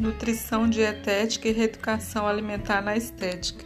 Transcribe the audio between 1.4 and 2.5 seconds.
e reeducação